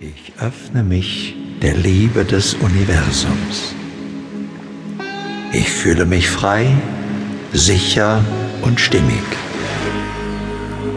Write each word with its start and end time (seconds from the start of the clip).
Ich 0.00 0.32
öffne 0.40 0.84
mich 0.84 1.34
der 1.60 1.74
Liebe 1.74 2.24
des 2.24 2.54
Universums. 2.54 3.74
Ich 5.52 5.68
fühle 5.68 6.06
mich 6.06 6.30
frei, 6.30 6.68
sicher 7.52 8.24
und 8.62 8.78
stimmig. 8.78 9.24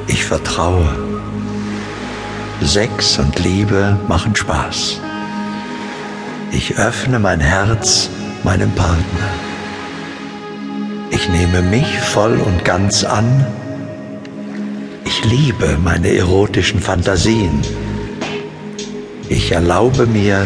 Ich 0.06 0.24
vertraue. 0.24 0.88
Sex 2.62 3.18
und 3.18 3.40
Liebe 3.40 4.00
machen 4.08 4.36
Spaß. 4.36 5.00
Ich 6.52 6.78
öffne 6.78 7.18
mein 7.18 7.40
Herz 7.40 8.08
meinem 8.44 8.70
Partner. 8.74 9.30
Ich 11.10 11.28
nehme 11.28 11.64
mich 11.64 11.98
voll 12.02 12.40
und 12.40 12.64
ganz 12.64 13.04
an. 13.04 13.48
Ich 15.06 15.26
liebe 15.26 15.80
meine 15.84 16.10
erotischen 16.10 16.80
Fantasien. 16.80 17.64
Ich 19.34 19.54
erlaube 19.54 20.08
mir, 20.08 20.46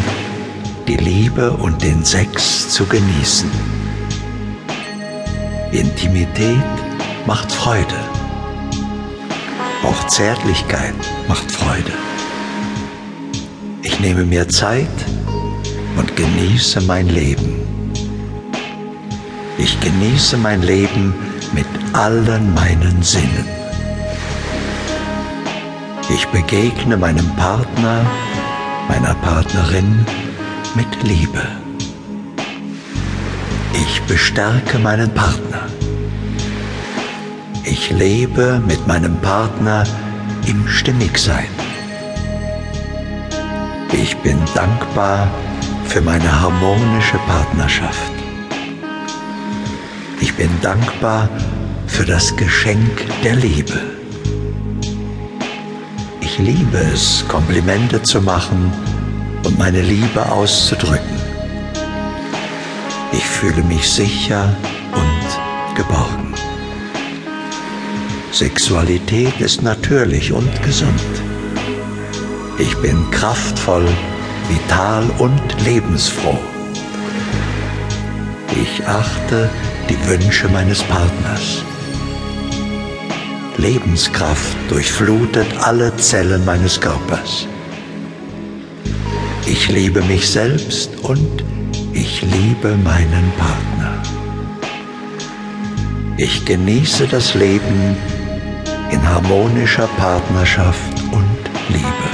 die 0.86 0.94
Liebe 0.96 1.50
und 1.50 1.82
den 1.82 2.04
Sex 2.04 2.68
zu 2.68 2.86
genießen. 2.86 3.50
Intimität 5.72 6.62
macht 7.26 7.50
Freude. 7.50 7.98
Auch 9.82 10.06
Zärtlichkeit 10.06 10.94
macht 11.26 11.50
Freude. 11.50 11.94
Ich 13.82 13.98
nehme 13.98 14.24
mir 14.24 14.48
Zeit 14.48 14.96
und 15.96 16.14
genieße 16.14 16.80
mein 16.82 17.08
Leben. 17.08 17.56
Ich 19.58 19.80
genieße 19.80 20.36
mein 20.36 20.62
Leben 20.62 21.12
mit 21.52 21.66
allen 21.92 22.54
meinen 22.54 23.02
Sinnen. 23.02 23.48
Ich 26.08 26.24
begegne 26.28 26.96
meinem 26.96 27.28
Partner 27.34 28.06
meiner 28.88 29.14
Partnerin 29.14 30.04
mit 30.74 31.02
Liebe. 31.02 31.42
Ich 33.72 34.02
bestärke 34.02 34.78
meinen 34.78 35.12
Partner. 35.12 35.62
Ich 37.64 37.90
lebe 37.90 38.62
mit 38.66 38.86
meinem 38.86 39.16
Partner 39.16 39.84
im 40.46 40.66
Stimmigsein. 40.68 41.48
Ich 43.92 44.16
bin 44.18 44.38
dankbar 44.54 45.28
für 45.86 46.00
meine 46.00 46.40
harmonische 46.40 47.18
Partnerschaft. 47.26 48.12
Ich 50.20 50.34
bin 50.34 50.50
dankbar 50.62 51.28
für 51.86 52.04
das 52.04 52.36
Geschenk 52.36 53.06
der 53.24 53.36
Liebe. 53.36 54.05
Ich 56.38 56.42
liebe 56.42 56.76
es, 56.92 57.24
Komplimente 57.28 58.02
zu 58.02 58.20
machen 58.20 58.70
und 59.42 59.58
meine 59.58 59.80
Liebe 59.80 60.30
auszudrücken. 60.30 61.16
Ich 63.10 63.24
fühle 63.24 63.62
mich 63.62 63.90
sicher 63.90 64.54
und 64.92 65.74
geborgen. 65.74 66.34
Sexualität 68.32 69.40
ist 69.40 69.62
natürlich 69.62 70.30
und 70.30 70.62
gesund. 70.62 71.00
Ich 72.58 72.76
bin 72.82 73.10
kraftvoll, 73.10 73.88
vital 74.50 75.08
und 75.16 75.64
lebensfroh. 75.64 76.38
Ich 78.50 78.86
achte 78.86 79.48
die 79.88 80.06
Wünsche 80.06 80.48
meines 80.50 80.82
Partners. 80.82 81.62
Lebenskraft 83.58 84.56
durchflutet 84.68 85.46
alle 85.62 85.94
Zellen 85.96 86.44
meines 86.44 86.80
Körpers. 86.80 87.46
Ich 89.46 89.68
liebe 89.68 90.02
mich 90.02 90.28
selbst 90.28 90.90
und 91.02 91.44
ich 91.92 92.20
liebe 92.22 92.76
meinen 92.76 93.32
Partner. 93.38 94.02
Ich 96.18 96.44
genieße 96.44 97.06
das 97.06 97.34
Leben 97.34 97.96
in 98.90 99.08
harmonischer 99.08 99.86
Partnerschaft 99.96 101.02
und 101.12 101.24
Liebe. 101.68 102.10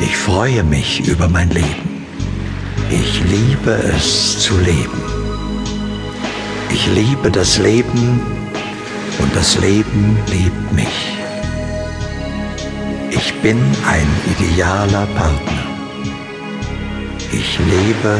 Ich 0.00 0.16
freue 0.16 0.62
mich 0.62 1.06
über 1.08 1.28
mein 1.28 1.50
Leben. 1.50 2.06
Ich 2.90 3.22
liebe 3.24 3.72
es 3.96 4.38
zu 4.38 4.58
leben. 4.58 5.02
Ich 6.70 6.86
liebe 6.94 7.30
das 7.30 7.58
Leben 7.58 8.41
und 9.22 9.34
das 9.36 9.58
Leben 9.58 10.18
liebt 10.26 10.72
mich. 10.72 11.16
Ich 13.10 13.32
bin 13.40 13.58
ein 13.86 14.08
idealer 14.32 15.06
Partner. 15.14 15.62
Ich 17.30 17.58
lebe 17.58 18.18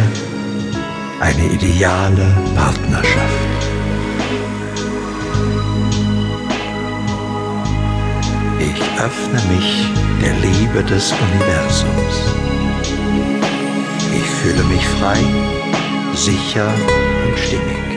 eine 1.21 1.47
ideale 1.47 2.27
Partnerschaft. 2.55 3.61
Ich 8.61 8.83
öffne 9.01 9.41
mich 9.55 9.87
der 10.23 10.35
Liebe 10.35 10.85
des 10.85 11.13
Universums. 11.13 12.17
Ich 14.15 14.31
fühle 14.41 14.65
mich 14.65 14.87
frei, 14.99 15.19
sicher 16.15 16.73
und 17.27 17.39
stimmig. 17.39 17.92